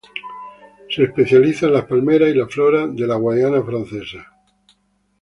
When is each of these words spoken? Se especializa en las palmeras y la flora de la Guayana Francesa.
Se 0.89 1.03
especializa 1.03 1.67
en 1.67 1.73
las 1.73 1.85
palmeras 1.85 2.29
y 2.29 2.33
la 2.33 2.47
flora 2.47 2.87
de 2.87 3.05
la 3.05 3.17
Guayana 3.17 3.61
Francesa. 3.63 4.33